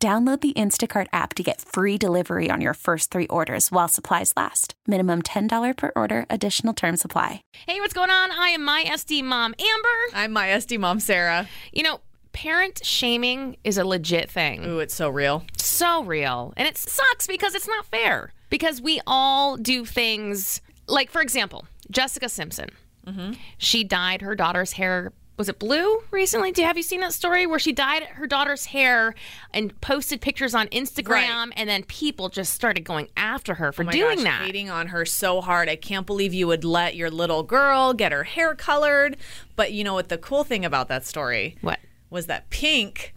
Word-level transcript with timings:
Download 0.00 0.40
the 0.40 0.52
Instacart 0.52 1.08
app 1.12 1.34
to 1.34 1.42
get 1.42 1.60
free 1.60 1.98
delivery 1.98 2.48
on 2.52 2.60
your 2.60 2.74
first 2.74 3.10
three 3.10 3.26
orders 3.26 3.72
while 3.72 3.88
supplies 3.88 4.32
last. 4.36 4.74
Minimum 4.86 5.22
$10 5.22 5.76
per 5.76 5.90
order, 5.96 6.24
additional 6.30 6.72
term 6.72 6.96
supply. 6.96 7.42
Hey, 7.66 7.80
what's 7.80 7.94
going 7.94 8.10
on? 8.10 8.30
I 8.30 8.50
am 8.50 8.64
my 8.64 8.84
SD 8.84 9.24
mom, 9.24 9.56
Amber. 9.58 10.14
I'm 10.14 10.30
my 10.30 10.50
SD 10.50 10.78
mom, 10.78 11.00
Sarah. 11.00 11.48
You 11.72 11.82
know, 11.82 12.00
parent 12.30 12.80
shaming 12.84 13.56
is 13.64 13.76
a 13.76 13.84
legit 13.84 14.30
thing. 14.30 14.64
Ooh, 14.66 14.78
it's 14.78 14.94
so 14.94 15.10
real. 15.10 15.42
So 15.56 16.04
real. 16.04 16.54
And 16.56 16.68
it 16.68 16.78
sucks 16.78 17.26
because 17.26 17.56
it's 17.56 17.66
not 17.66 17.84
fair. 17.84 18.32
Because 18.50 18.80
we 18.80 19.00
all 19.04 19.56
do 19.56 19.84
things 19.84 20.60
like, 20.86 21.10
for 21.10 21.20
example, 21.20 21.66
Jessica 21.90 22.28
Simpson. 22.28 22.68
Mm-hmm. 23.04 23.32
She 23.56 23.82
dyed 23.82 24.22
her 24.22 24.36
daughter's 24.36 24.74
hair 24.74 25.12
was 25.38 25.48
it 25.48 25.58
blue 25.58 26.02
recently? 26.10 26.52
Do 26.52 26.62
have 26.62 26.76
you 26.76 26.82
seen 26.82 27.00
that 27.00 27.12
story 27.14 27.46
where 27.46 27.58
she 27.60 27.72
dyed 27.72 28.02
her 28.02 28.26
daughter's 28.26 28.66
hair 28.66 29.14
and 29.54 29.80
posted 29.80 30.20
pictures 30.20 30.54
on 30.54 30.66
Instagram, 30.68 31.08
Right. 31.08 31.52
and 31.56 31.68
then 31.68 31.84
people 31.84 32.28
just 32.28 32.52
started 32.52 32.82
going 32.84 33.08
after 33.16 33.54
her 33.54 33.72
for 33.72 33.82
Oh 33.82 33.86
my 33.86 33.92
doing 33.92 34.16
gosh, 34.16 34.24
that? 34.24 34.42
hating 34.46 34.68
on 34.68 34.88
her 34.88 35.06
so 35.06 35.40
hard. 35.40 35.68
I 35.68 35.76
can't 35.76 36.04
believe 36.06 36.34
you 36.34 36.46
would 36.48 36.64
let 36.64 36.96
your 36.96 37.10
little 37.10 37.42
girl 37.44 37.94
get 37.94 38.12
her 38.12 38.24
hair 38.24 38.54
colored. 38.54 39.16
But 39.56 39.72
you 39.72 39.84
know 39.84 39.94
what? 39.94 40.08
The 40.10 40.18
cool 40.18 40.44
thing 40.44 40.64
about 40.64 40.88
that 40.88 41.06
story 41.06 41.56
What? 41.62 41.78
was 42.10 42.26
that 42.26 42.50
Pink 42.50 43.14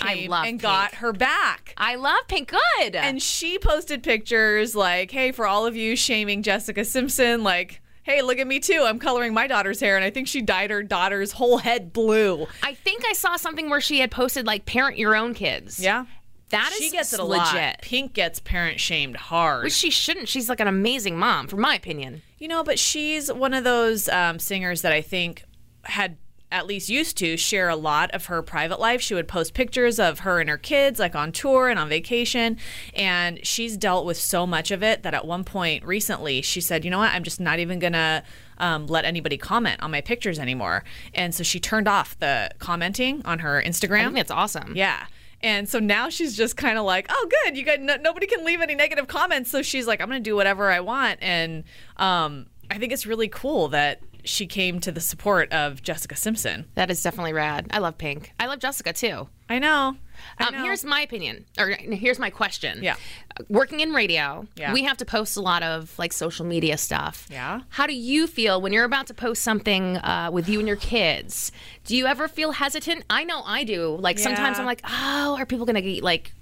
I 0.00 0.14
came 0.14 0.30
love 0.30 0.44
and 0.46 0.52
Pink. 0.52 0.62
got 0.62 0.94
her 0.96 1.12
back. 1.12 1.74
I 1.76 1.96
love 1.96 2.26
pink. 2.26 2.50
Good. 2.78 2.96
And 2.96 3.20
she 3.22 3.58
posted 3.58 4.02
pictures 4.02 4.74
like, 4.74 5.10
"Hey, 5.10 5.32
for 5.32 5.46
all 5.46 5.66
of 5.66 5.76
you 5.76 5.96
shaming 5.96 6.42
Jessica 6.42 6.82
Simpson, 6.84 7.42
like." 7.42 7.81
Hey, 8.04 8.20
look 8.22 8.38
at 8.38 8.46
me 8.46 8.58
too. 8.60 8.82
I'm 8.86 8.98
coloring 8.98 9.32
my 9.32 9.46
daughter's 9.46 9.78
hair, 9.80 9.96
and 9.96 10.04
I 10.04 10.10
think 10.10 10.26
she 10.28 10.42
dyed 10.42 10.70
her 10.70 10.82
daughter's 10.82 11.32
whole 11.32 11.58
head 11.58 11.92
blue. 11.92 12.46
I 12.62 12.74
think 12.74 13.04
I 13.06 13.12
saw 13.12 13.36
something 13.36 13.70
where 13.70 13.80
she 13.80 14.00
had 14.00 14.10
posted 14.10 14.46
like 14.46 14.64
parent 14.66 14.98
your 14.98 15.14
own 15.14 15.34
kids. 15.34 15.78
Yeah, 15.78 16.06
That 16.50 16.70
is 16.72 16.78
she 16.78 16.90
gets 16.90 17.12
it 17.12 17.20
a 17.20 17.24
legit. 17.24 17.44
lot. 17.54 17.82
Pink 17.82 18.12
gets 18.14 18.40
parent 18.40 18.80
shamed 18.80 19.16
hard. 19.16 19.64
Which 19.64 19.72
she 19.72 19.90
shouldn't. 19.90 20.28
She's 20.28 20.48
like 20.48 20.58
an 20.60 20.66
amazing 20.68 21.16
mom, 21.18 21.46
for 21.46 21.56
my 21.56 21.74
opinion. 21.76 22.22
You 22.38 22.48
know, 22.48 22.64
but 22.64 22.78
she's 22.78 23.32
one 23.32 23.54
of 23.54 23.62
those 23.62 24.08
um, 24.08 24.38
singers 24.40 24.82
that 24.82 24.92
I 24.92 25.00
think 25.00 25.44
had 25.84 26.16
at 26.52 26.66
least 26.66 26.88
used 26.88 27.16
to 27.16 27.36
share 27.36 27.68
a 27.68 27.74
lot 27.74 28.10
of 28.12 28.26
her 28.26 28.42
private 28.42 28.78
life. 28.78 29.00
She 29.00 29.14
would 29.14 29.26
post 29.26 29.54
pictures 29.54 29.98
of 29.98 30.20
her 30.20 30.38
and 30.38 30.48
her 30.48 30.58
kids, 30.58 31.00
like 31.00 31.16
on 31.16 31.32
tour 31.32 31.68
and 31.68 31.78
on 31.78 31.88
vacation. 31.88 32.58
And 32.94 33.44
she's 33.44 33.76
dealt 33.76 34.04
with 34.04 34.18
so 34.18 34.46
much 34.46 34.70
of 34.70 34.82
it 34.82 35.02
that 35.02 35.14
at 35.14 35.26
one 35.26 35.42
point 35.42 35.84
recently, 35.84 36.42
she 36.42 36.60
said, 36.60 36.84
You 36.84 36.90
know 36.90 36.98
what? 36.98 37.12
I'm 37.12 37.24
just 37.24 37.40
not 37.40 37.58
even 37.58 37.80
going 37.80 37.94
to. 37.94 38.22
Um, 38.58 38.86
let 38.86 39.04
anybody 39.04 39.36
comment 39.36 39.82
on 39.82 39.90
my 39.90 40.00
pictures 40.00 40.38
anymore. 40.38 40.84
And 41.14 41.34
so 41.34 41.42
she 41.42 41.58
turned 41.58 41.88
off 41.88 42.16
the 42.20 42.48
commenting 42.60 43.20
on 43.24 43.40
her 43.40 43.58
I 43.58 43.64
Instagram. 43.64 44.04
think 44.04 44.14
that's 44.16 44.30
awesome. 44.30 44.76
Yeah. 44.76 45.06
And 45.40 45.68
so 45.68 45.80
now 45.80 46.08
she's 46.10 46.36
just 46.36 46.56
kind 46.56 46.78
of 46.78 46.84
like, 46.84 47.06
oh, 47.08 47.28
good. 47.44 47.56
You 47.56 47.64
got 47.64 47.80
no, 47.80 47.96
nobody 47.96 48.28
can 48.28 48.44
leave 48.44 48.60
any 48.60 48.76
negative 48.76 49.08
comments. 49.08 49.50
So 49.50 49.62
she's 49.62 49.88
like, 49.88 50.00
I'm 50.00 50.08
going 50.08 50.22
to 50.22 50.30
do 50.30 50.36
whatever 50.36 50.70
I 50.70 50.78
want. 50.78 51.18
And 51.20 51.64
um, 51.96 52.46
I 52.70 52.78
think 52.78 52.92
it's 52.92 53.04
really 53.04 53.26
cool 53.26 53.68
that 53.68 54.00
she 54.24 54.46
came 54.46 54.80
to 54.80 54.92
the 54.92 55.00
support 55.00 55.52
of 55.52 55.82
Jessica 55.82 56.16
Simpson. 56.16 56.66
That 56.74 56.90
is 56.90 57.02
definitely 57.02 57.32
rad. 57.32 57.66
I 57.70 57.78
love 57.78 57.98
Pink. 57.98 58.32
I 58.38 58.46
love 58.46 58.58
Jessica 58.60 58.92
too. 58.92 59.28
I 59.48 59.58
know. 59.58 59.96
I 60.38 60.44
Um, 60.46 60.54
know. 60.54 60.62
here's 60.62 60.84
my 60.84 61.00
opinion, 61.00 61.44
or 61.58 61.68
here's 61.70 62.18
my 62.18 62.30
question. 62.30 62.82
Yeah. 62.82 62.94
Uh, 63.38 63.42
Working 63.48 63.80
in 63.80 63.92
radio, 63.92 64.46
Yeah. 64.56 64.72
we 64.72 64.84
have 64.84 64.96
to 64.98 65.04
post 65.04 65.36
a 65.36 65.40
lot 65.40 65.62
of 65.62 65.98
like 65.98 66.12
social 66.12 66.46
media 66.46 66.78
stuff. 66.78 67.26
Yeah. 67.30 67.60
How 67.70 67.86
do 67.86 67.92
you 67.94 68.26
feel 68.26 68.60
when 68.60 68.72
you're 68.72 68.84
about 68.84 69.08
to 69.08 69.14
post 69.14 69.42
something 69.42 69.96
uh, 69.98 70.30
with 70.32 70.48
you 70.48 70.58
and 70.60 70.68
your 70.68 70.76
kids? 70.76 71.50
Do 71.84 71.96
you 71.96 72.06
ever 72.06 72.28
feel 72.28 72.52
hesitant? 72.52 73.04
I 73.10 73.24
know 73.24 73.42
I 73.44 73.64
do. 73.64 73.96
Like 74.00 74.18
sometimes 74.18 74.58
I'm 74.58 74.66
like, 74.66 74.80
oh, 74.88 75.36
are 75.38 75.44
people 75.46 75.66
gonna 75.66 75.82
get 75.82 76.02
like 76.02 76.32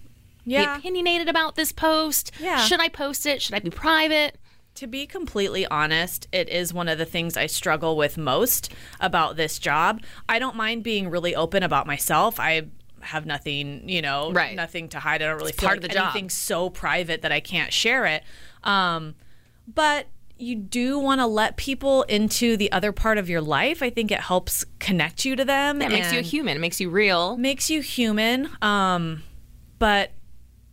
be 0.46 0.56
opinionated 0.56 1.28
about 1.28 1.56
this 1.56 1.72
post? 1.72 2.32
Yeah. 2.40 2.58
Should 2.58 2.80
I 2.80 2.88
post 2.88 3.24
it? 3.26 3.40
Should 3.40 3.54
I 3.54 3.60
be 3.60 3.70
private? 3.70 4.36
To 4.80 4.86
be 4.86 5.04
completely 5.06 5.66
honest, 5.66 6.26
it 6.32 6.48
is 6.48 6.72
one 6.72 6.88
of 6.88 6.96
the 6.96 7.04
things 7.04 7.36
I 7.36 7.44
struggle 7.48 7.98
with 7.98 8.16
most 8.16 8.72
about 8.98 9.36
this 9.36 9.58
job. 9.58 10.00
I 10.26 10.38
don't 10.38 10.56
mind 10.56 10.82
being 10.84 11.10
really 11.10 11.36
open 11.36 11.62
about 11.62 11.86
myself. 11.86 12.40
I 12.40 12.62
have 13.02 13.26
nothing, 13.26 13.86
you 13.90 14.00
know, 14.00 14.32
Right. 14.32 14.56
nothing 14.56 14.88
to 14.88 14.98
hide. 14.98 15.20
I 15.20 15.26
don't 15.26 15.36
really 15.36 15.50
It's 15.50 15.60
feel 15.60 15.68
part 15.68 15.82
like 15.82 15.84
of 15.84 16.12
the 16.12 16.20
job. 16.20 16.30
so 16.30 16.70
private 16.70 17.20
that 17.20 17.30
I 17.30 17.40
can't 17.40 17.74
share 17.74 18.06
it. 18.06 18.22
Um, 18.64 19.16
but 19.68 20.06
you 20.38 20.56
do 20.56 20.98
want 20.98 21.20
to 21.20 21.26
let 21.26 21.58
people 21.58 22.04
into 22.04 22.56
the 22.56 22.72
other 22.72 22.90
part 22.90 23.18
of 23.18 23.28
your 23.28 23.42
life. 23.42 23.82
I 23.82 23.90
think 23.90 24.10
it 24.10 24.20
helps 24.20 24.64
connect 24.78 25.26
you 25.26 25.36
to 25.36 25.44
them. 25.44 25.82
It 25.82 25.90
makes 25.90 26.10
you 26.10 26.20
a 26.20 26.22
human. 26.22 26.56
It 26.56 26.60
makes 26.60 26.80
you 26.80 26.88
real. 26.88 27.36
makes 27.36 27.68
you 27.68 27.82
human. 27.82 28.48
Um, 28.62 29.24
but 29.78 30.12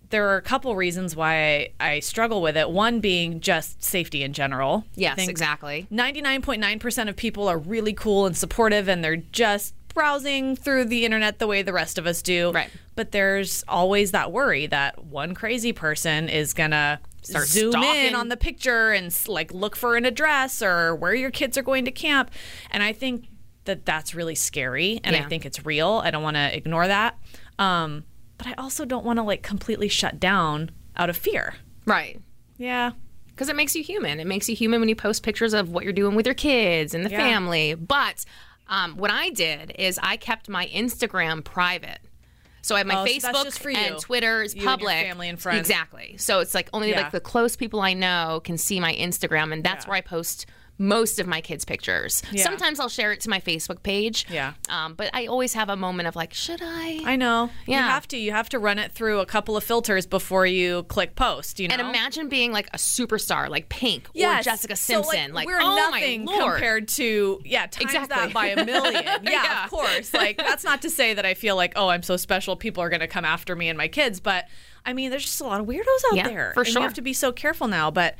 there 0.09 0.29
are 0.29 0.37
a 0.37 0.41
couple 0.41 0.75
reasons 0.75 1.15
why 1.15 1.35
I, 1.35 1.69
I 1.95 1.99
struggle 1.99 2.41
with 2.41 2.55
it. 2.55 2.69
One 2.69 2.99
being 2.99 3.39
just 3.41 3.83
safety 3.83 4.23
in 4.23 4.33
general. 4.33 4.85
Yes, 4.95 5.27
exactly. 5.27 5.87
99.9% 5.91 7.09
of 7.09 7.15
people 7.15 7.47
are 7.47 7.57
really 7.57 7.93
cool 7.93 8.25
and 8.25 8.35
supportive 8.35 8.87
and 8.87 9.03
they're 9.03 9.17
just 9.17 9.73
browsing 9.93 10.55
through 10.55 10.85
the 10.85 11.03
internet 11.05 11.39
the 11.39 11.47
way 11.47 11.61
the 11.61 11.73
rest 11.73 11.97
of 11.97 12.05
us 12.05 12.21
do. 12.21 12.51
Right. 12.51 12.69
But 12.95 13.11
there's 13.11 13.63
always 13.67 14.11
that 14.11 14.31
worry 14.31 14.67
that 14.67 15.03
one 15.05 15.33
crazy 15.33 15.73
person 15.73 16.29
is 16.29 16.53
going 16.53 16.71
to 16.71 16.99
Start 17.23 17.47
zoom 17.47 17.71
stalking. 17.73 18.05
in 18.05 18.15
on 18.15 18.29
the 18.29 18.37
picture 18.37 18.91
and 18.91 19.13
like 19.27 19.53
look 19.53 19.75
for 19.75 19.97
an 19.97 20.05
address 20.05 20.61
or 20.61 20.95
where 20.95 21.13
your 21.15 21.31
kids 21.31 21.57
are 21.57 21.63
going 21.63 21.83
to 21.85 21.91
camp. 21.91 22.31
And 22.71 22.81
I 22.81 22.93
think 22.93 23.25
that 23.65 23.85
that's 23.85 24.15
really 24.15 24.35
scary 24.35 25.01
and 25.03 25.15
Yeah. 25.15 25.25
I 25.25 25.27
think 25.27 25.45
it's 25.45 25.65
real. 25.65 26.01
I 26.03 26.11
don't 26.11 26.23
want 26.23 26.37
to 26.37 26.55
ignore 26.55 26.87
that. 26.87 27.17
Um, 27.59 28.05
but 28.37 28.47
I 28.47 28.53
also 28.57 28.85
don't 28.85 29.05
want 29.05 29.17
to 29.17 29.23
like 29.23 29.41
completely 29.43 29.87
shut 29.87 30.19
down 30.19 30.71
out 30.95 31.09
of 31.09 31.17
fear. 31.17 31.55
Right. 31.85 32.19
Yeah. 32.57 32.91
because 33.27 33.49
it 33.49 33.55
makes 33.55 33.75
you 33.75 33.83
human. 33.83 34.19
It 34.19 34.25
makes 34.25 34.49
you 34.49 34.55
human 34.55 34.79
when 34.79 34.89
you 34.89 34.95
post 34.95 35.21
pictures 35.21 35.53
of 35.53 35.69
what 35.69 35.83
you're 35.83 35.93
doing 35.93 36.15
with 36.15 36.25
your 36.25 36.33
kids 36.33 36.95
and 36.95 37.05
the 37.05 37.11
Yeah. 37.11 37.19
family. 37.19 37.75
But 37.75 38.25
um, 38.67 38.97
what 38.97 39.11
I 39.11 39.29
did 39.29 39.73
is 39.77 39.99
I 40.01 40.17
kept 40.17 40.49
my 40.49 40.65
Instagram 40.67 41.43
private. 41.43 41.99
So 42.63 42.73
I 42.75 42.79
have 42.79 42.87
my 42.87 42.95
Oh, 42.95 43.05
Facebook 43.05 43.63
you. 43.71 43.77
and 43.77 43.99
Twitter 43.99 44.41
is 44.41 44.55
You 44.55 44.61
and 44.61 44.67
public. 44.69 45.05
family 45.05 45.29
and 45.29 45.39
friends. 45.39 45.59
Exactly. 45.69 46.15
So 46.17 46.39
it's 46.39 46.55
like 46.55 46.67
only 46.73 46.89
Yeah. 46.89 47.01
like 47.01 47.11
the 47.11 47.19
close 47.19 47.55
people 47.55 47.79
I 47.79 47.93
know 47.93 48.41
can 48.43 48.57
see 48.57 48.79
my 48.79 48.93
Instagram, 48.95 49.53
and 49.53 49.63
that's 49.63 49.85
Yeah. 49.85 49.89
where 49.91 49.97
I 49.97 50.01
post 50.01 50.47
most 50.79 51.19
of 51.19 51.25
my 51.25 51.41
kids' 51.41 51.65
pictures. 51.65 52.21
Yeah. 52.31 52.43
Sometimes 52.43 52.79
I'll 52.79 52.87
share 52.89 53.11
it 53.11 53.19
to 53.21 53.29
my 53.29 53.39
Facebook 53.39 53.81
page. 53.81 54.25
Yeah. 54.29 54.53
Um, 54.69 54.93
but 54.93 55.09
I 55.13 55.25
always 55.25 55.53
have 55.53 55.69
a 55.69 55.75
moment 55.75 56.07
of 56.07 56.15
like, 56.15 56.33
should 56.35 56.61
I? 56.63 57.01
I 57.05 57.15
know. 57.15 57.49
Yeah. 57.65 57.77
You 57.79 57.83
have 57.89 58.07
to. 58.09 58.17
You 58.17 58.31
have 58.31 58.49
to 58.49 58.59
run 58.59 58.77
it 58.77 58.91
through 58.91 59.19
a 59.19 59.25
couple 59.25 59.57
of 59.57 59.63
filters 59.63 60.05
before 60.05 60.45
you 60.45 60.83
click 60.83 61.15
post, 61.15 61.59
you 61.59 61.67
know? 61.67 61.73
and 61.73 61.81
imagine 61.81 62.29
being 62.29 62.51
like 62.51 62.67
a 62.73 62.77
superstar, 62.77 63.49
like 63.49 63.69
Pink 63.69 64.07
or 64.09 64.11
Yes. 64.13 64.45
Jessica 64.45 64.75
So, 64.75 65.01
Simpson. 65.01 65.33
like, 65.33 65.47
we're 65.47 65.59
oh 65.61 65.75
nothing 65.75 66.27
compared 66.27 66.87
to 66.89 67.41
yeah, 67.43 67.65
times 67.65 67.85
Exactly. 67.93 68.15
that 68.15 68.33
by 68.33 68.47
a 68.47 68.63
million. 68.65 69.03
yeah, 69.03 69.17
Yeah. 69.23 69.63
of 69.63 69.69
course. 69.71 70.13
Like 70.13 70.37
that's 70.37 70.63
not 70.63 70.81
to 70.83 70.89
say 70.89 71.13
that 71.15 71.25
I 71.25 71.33
feel 71.33 71.55
like 71.55 71.73
oh 71.75 71.87
I'm 71.89 72.03
so 72.03 72.17
special. 72.17 72.55
People 72.55 72.83
are 72.83 72.89
going 72.89 72.99
to 72.99 73.07
come 73.07 73.25
after 73.25 73.55
me 73.55 73.67
and 73.69 73.77
my 73.77 73.87
kids, 73.87 74.19
but 74.19 74.45
I 74.85 74.93
mean 74.93 75.09
there's 75.09 75.25
just 75.25 75.41
a 75.41 75.45
lot 75.45 75.59
of 75.59 75.65
weirdos 75.65 75.81
out 76.11 76.15
Yeah, 76.17 76.27
there. 76.27 76.51
for 76.53 76.61
and 76.61 76.69
sure. 76.69 76.81
You 76.81 76.83
have 76.83 76.93
to 76.95 77.01
be 77.01 77.13
so 77.13 77.31
careful 77.31 77.67
now. 77.67 77.89
But 77.91 78.15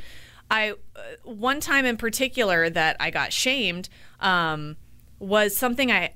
I 0.50 0.72
uh, 0.72 1.02
one 1.24 1.60
time 1.60 1.86
in 1.86 1.98
particular 1.98 2.70
that 2.70 2.98
I 3.00 3.10
got 3.10 3.34
shamed 3.34 3.90
um, 4.20 4.78
was 5.20 5.56
something 5.56 5.92
I 5.92 6.14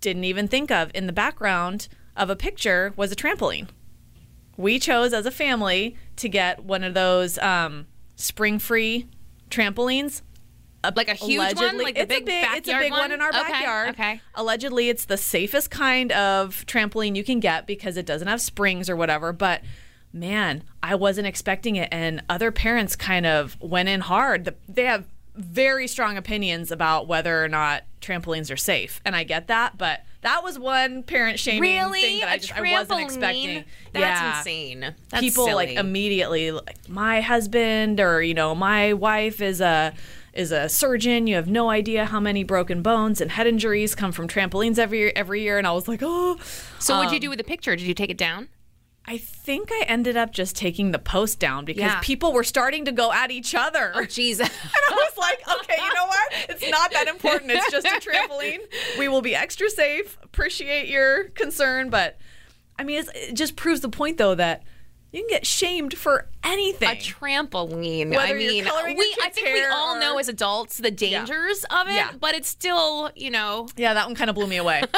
didn't 0.00 0.24
even 0.24 0.48
think 0.48 0.70
of. 0.70 0.90
In 0.94 1.06
the 1.06 1.12
background 1.12 1.88
of 2.16 2.30
a 2.30 2.36
picture 2.36 2.92
was 2.96 3.12
a 3.12 3.16
trampoline 3.16 3.68
we 4.60 4.78
chose 4.78 5.12
as 5.12 5.24
a 5.26 5.30
family 5.30 5.96
to 6.16 6.28
get 6.28 6.64
one 6.64 6.84
of 6.84 6.92
those 6.92 7.38
um, 7.38 7.86
Springfree 8.16 9.08
trampolines. 9.48 10.20
like 10.94 11.08
a 11.08 11.14
huge 11.14 11.54
one, 11.56 11.78
like 11.78 11.96
the 11.96 12.04
big, 12.04 12.22
a 12.22 12.26
big, 12.26 12.42
backyard 12.42 12.58
it's 12.58 12.68
a 12.68 12.78
big 12.78 12.92
one, 12.92 13.12
in 13.12 13.22
our 13.22 13.30
Okay, 13.30 13.38
backyard. 13.38 13.88
Okay. 13.90 14.20
Allegedly, 14.34 14.90
it's 14.90 15.06
the 15.06 15.16
safest 15.16 15.70
kind 15.70 16.12
of 16.12 16.64
trampoline 16.66 17.16
you 17.16 17.24
can 17.24 17.40
get 17.40 17.66
because 17.66 17.96
it 17.96 18.04
doesn't 18.04 18.28
have 18.28 18.40
springs 18.40 18.90
or 18.90 18.96
whatever. 18.96 19.32
But 19.32 19.62
man, 20.12 20.62
I 20.82 20.94
wasn't 20.94 21.26
expecting 21.26 21.76
it, 21.76 21.88
and 21.92 22.22
other 22.28 22.50
parents 22.50 22.96
kind 22.96 23.26
of 23.26 23.56
went 23.60 23.88
in 23.88 24.00
hard. 24.00 24.54
They 24.68 24.84
have 24.84 25.06
very 25.36 25.86
strong 25.86 26.16
opinions 26.16 26.70
about 26.72 27.06
whether 27.06 27.42
or 27.42 27.48
not 27.48 27.84
trampolines 28.00 28.50
are 28.52 28.56
safe, 28.56 29.00
and 29.04 29.14
I 29.14 29.24
get 29.24 29.46
that, 29.46 29.78
but 29.78 30.00
that 30.22 30.42
was 30.42 30.58
one 30.58 31.02
parent 31.02 31.38
shaming 31.38 31.62
Really? 31.62 32.00
thing 32.00 32.20
that 32.20 32.28
I 32.28 32.38
just 32.38 32.52
I 32.54 32.60
wasn't 32.72 33.00
expecting. 33.00 33.64
That's 33.92 34.20
Yeah. 34.20 34.38
insane. 34.38 34.94
That's 35.10 35.20
People 35.22 35.54
like 35.54 35.70
immediately 35.70 36.50
like 36.50 36.76
my 36.88 37.20
husband 37.22 38.00
or 38.00 38.20
you 38.20 38.34
know 38.34 38.54
my 38.54 38.92
wife 38.92 39.40
is 39.40 39.60
a 39.62 39.94
is 40.34 40.52
a 40.52 40.68
surgeon. 40.68 41.26
You 41.26 41.36
have 41.36 41.48
no 41.48 41.70
idea 41.70 42.04
how 42.04 42.20
many 42.20 42.44
broken 42.44 42.82
bones 42.82 43.20
and 43.20 43.30
head 43.32 43.46
injuries 43.46 43.94
come 43.94 44.12
from 44.12 44.28
trampolines 44.28 44.78
every 44.78 45.14
every 45.16 45.42
year, 45.42 45.56
and 45.56 45.66
I 45.66 45.72
was 45.72 45.88
like, 45.88 46.00
oh. 46.02 46.36
So 46.80 46.96
what 46.98 47.04
did 47.04 47.12
you 47.12 47.16
Um, 47.16 47.20
do 47.22 47.28
with 47.30 47.38
the 47.38 47.44
picture? 47.44 47.74
Did 47.76 47.86
you 47.86 47.94
take 47.94 48.10
it 48.10 48.18
down? 48.18 48.48
I 49.12 49.18
think 49.18 49.70
I 49.72 49.82
ended 49.88 50.16
up 50.16 50.30
just 50.32 50.54
taking 50.54 50.92
the 50.92 50.98
post 51.00 51.40
down 51.40 51.64
because 51.64 51.80
Yeah. 51.82 52.00
people 52.00 52.32
were 52.32 52.44
starting 52.44 52.84
to 52.84 52.92
go 52.92 53.12
at 53.12 53.32
each 53.32 53.56
other. 53.56 53.90
Oh 53.94 54.04
Jesus. 54.04 54.48
And 54.62 54.82
I 54.88 54.92
was 54.94 55.18
like, 55.18 55.40
okay, 55.62 55.74
you 55.82 55.94
know 55.94 56.06
what? 56.06 56.32
It's 56.48 56.70
not 56.70 56.92
that 56.92 57.08
important. 57.08 57.50
It's 57.50 57.70
just 57.72 57.86
a 57.86 57.90
trampoline. 58.08 58.60
We 59.00 59.08
will 59.08 59.20
be 59.22 59.34
extra 59.34 59.68
safe. 59.68 60.16
Appreciate 60.22 60.88
your 60.88 61.24
concern, 61.30 61.90
but 61.90 62.18
I 62.78 62.84
mean, 62.84 63.00
it's, 63.00 63.10
it 63.14 63.34
just 63.34 63.56
proves 63.56 63.80
the 63.80 63.88
point, 63.88 64.16
though, 64.16 64.36
that 64.36 64.62
you 65.12 65.20
can 65.22 65.28
get 65.28 65.46
shamed 65.46 65.94
for 65.94 66.28
anything. 66.44 66.88
a 66.88 66.94
trampoline. 66.96 68.10
Whether 68.10 68.20
I 68.20 68.32
mean, 68.32 68.64
we 68.96 69.16
I 69.22 69.28
think 69.30 69.48
we 69.48 69.64
all 69.64 69.98
know 69.98 70.18
as 70.18 70.28
adults 70.28 70.78
the 70.78 70.90
dangers 70.90 71.64
of 71.70 71.88
it, 71.88 71.94
Yeah. 71.94 72.12
but 72.18 72.34
it's 72.34 72.48
still, 72.48 73.10
you 73.14 73.30
know, 73.30 73.68
yeah, 73.76 73.94
that 73.94 74.06
one 74.06 74.14
kind 74.14 74.30
of 74.30 74.36
blew 74.36 74.46
me 74.46 74.56
away. 74.56 74.82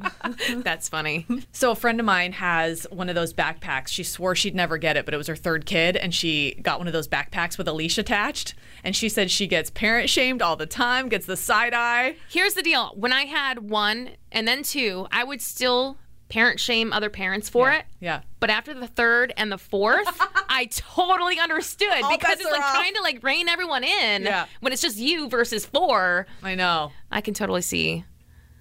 that's 0.56 0.88
funny. 0.88 1.26
so 1.52 1.70
a 1.70 1.74
friend 1.74 2.00
of 2.00 2.06
mine 2.06 2.32
has 2.32 2.86
one 2.90 3.08
of 3.08 3.14
those 3.14 3.32
backpacks. 3.34 3.88
She 3.88 4.02
swore 4.02 4.34
she'd 4.34 4.54
never 4.54 4.78
get 4.78 4.96
it, 4.96 5.04
but 5.04 5.14
it 5.14 5.16
was 5.16 5.26
her 5.26 5.36
third 5.36 5.66
kid, 5.66 5.96
and 5.96 6.14
she 6.14 6.54
got 6.62 6.78
one 6.78 6.86
of 6.86 6.92
those 6.92 7.08
backpacks 7.08 7.58
with 7.58 7.68
a 7.68 7.72
leash 7.72 7.98
attached. 7.98 8.54
And 8.84 8.96
she 8.96 9.08
said 9.08 9.30
she 9.30 9.46
gets 9.46 9.70
parent 9.70 10.08
shamed 10.10 10.42
all 10.42 10.56
the 10.56 10.66
time, 10.66 11.08
gets 11.08 11.26
the 11.26 11.36
side 11.36 11.74
eye. 11.74 12.16
Here's 12.28 12.54
the 12.54 12.62
deal. 12.62 12.92
When 12.96 13.12
I 13.12 13.24
had 13.26 13.70
one 13.70 14.10
and 14.32 14.48
then 14.48 14.62
two, 14.62 15.06
I 15.12 15.24
would 15.24 15.40
still 15.40 15.98
parent 16.32 16.58
shame 16.58 16.94
other 16.94 17.10
parents 17.10 17.50
for 17.50 17.70
it. 17.70 17.84
Yeah. 18.00 18.22
But 18.40 18.48
after 18.48 18.72
the 18.72 18.86
third 18.86 19.34
and 19.36 19.52
the 19.52 19.58
fourth, 19.58 20.06
I 20.48 20.66
totally 20.70 21.38
understood 21.38 21.88
All 22.02 22.10
because 22.16 22.40
it's 22.40 22.50
like 22.50 22.62
off. 22.62 22.74
trying 22.74 22.94
to 22.94 23.02
like 23.02 23.22
rein 23.22 23.50
everyone 23.50 23.84
in 23.84 24.22
Yeah. 24.22 24.46
when 24.60 24.72
it's 24.72 24.80
just 24.80 24.96
you 24.96 25.28
versus 25.28 25.66
four. 25.66 26.26
I 26.42 26.54
know. 26.54 26.90
I 27.10 27.20
can 27.20 27.34
totally 27.34 27.60
see. 27.60 28.04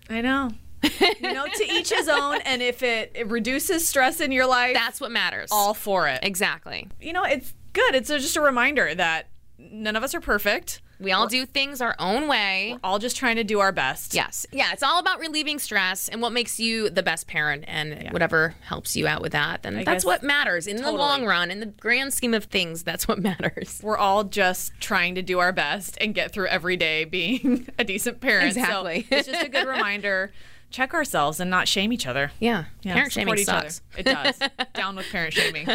I 0.09 0.19
know. 0.19 0.51
you 0.83 1.33
know, 1.33 1.45
to 1.47 1.63
each 1.71 1.91
his 1.91 2.09
own. 2.09 2.41
And 2.41 2.62
if 2.62 2.83
it, 2.83 3.13
it 3.15 3.27
reduces 3.29 3.88
stress 3.88 4.19
in 4.19 4.33
your 4.33 4.47
life, 4.47 4.73
That's 4.73 5.00
what 5.00 5.12
matters. 5.12 5.47
all 5.51 5.73
for 5.73 6.07
it. 6.09 6.19
exactly. 6.23 6.89
You 7.00 7.13
know, 7.13 7.23
it's 7.23 7.53
good. 7.71 7.95
It's 7.95 8.09
just 8.09 8.35
a 8.35 8.41
reminder 8.41 8.94
that 8.95 9.29
none 9.57 9.95
of 9.95 10.03
us 10.03 10.13
are 10.13 10.19
perfect. 10.21 10.81
We 11.01 11.12
all 11.12 11.27
do 11.27 11.45
things 11.45 11.81
our 11.81 11.95
own 12.00 12.27
way. 12.27 12.77
All 12.83 13.00
just 13.00 13.18
trying 13.18 13.38
to 13.38 13.44
do 13.44 13.59
our 13.59 13.71
best. 13.71 14.13
Yes. 14.13 14.45
Yeah, 14.51 14.71
it's 14.71 14.83
all 14.83 15.00
about 15.00 15.19
relieving 15.19 15.57
stress 15.59 16.07
and 16.07 16.21
what 16.21 16.31
makes 16.31 16.59
you 16.59 16.89
the 16.89 17.03
best 17.03 17.27
parent 17.27 17.65
and 17.68 18.09
whatever 18.12 18.56
helps 18.62 18.95
you 18.95 19.07
out 19.07 19.21
with 19.21 19.31
that. 19.31 19.63
Then 19.63 19.75
that's 19.75 19.86
guess- 19.88 20.06
what 20.06 20.24
matters 20.24 20.68
in 20.68 20.77
the 20.77 20.92
long 20.92 21.25
run, 21.25 21.50
in 21.51 21.59
the 21.59 21.65
grand 21.65 22.13
scheme 22.13 22.33
of 22.33 22.45
things, 22.45 22.83
that's 22.83 23.07
what 23.07 23.19
matters. 23.24 23.80
We're 23.83 23.98
all 23.98 24.24
just 24.24 24.74
trying 24.80 25.15
to 25.15 25.21
do 25.21 25.39
our 25.39 25.51
best 25.51 25.98
and 26.00 26.13
get 26.13 26.31
through 26.31 26.48
every 26.48 26.77
day 26.77 27.04
being 27.06 27.68
a 27.80 27.83
decent 27.83 28.21
parent. 28.21 28.47
Exactly. 28.47 29.07
So 29.09 29.15
it's 29.18 29.27
just 29.27 29.44
a 29.44 29.50
good 29.50 29.68
reminder. 29.68 30.31
Check 30.69 30.94
ourselves 30.94 31.39
and 31.42 31.50
not 31.50 31.68
shame 31.68 31.92
each 31.92 32.07
other. 32.07 32.31
Yeah. 32.39 32.65
Yeah, 32.81 32.94
parent 32.94 33.12
shaming 33.12 33.38
each 33.39 33.50
other. 33.50 33.69
sucks. 33.69 33.81
It 33.97 34.04
does. 34.04 34.39
Down 34.74 34.95
with 34.95 35.06
parent 35.12 35.33
shaming. 35.33 35.68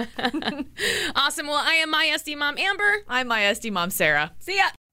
Awesome. 1.15 1.47
Well, 1.49 1.57
I 1.63 1.75
am 1.75 1.91
my 1.91 2.07
SD 2.15 2.39
mom, 2.39 2.57
Amber. 2.57 2.99
I'm 3.09 3.29
my 3.29 3.41
SD 3.43 3.71
mom, 3.73 3.91
Sarah. 3.91 4.33
See 4.39 4.57
ya. 4.57 4.69